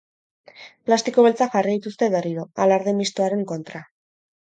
[0.89, 3.89] Plastiko beltzak jarri dituzte berriro, alarde mistoaren kontra.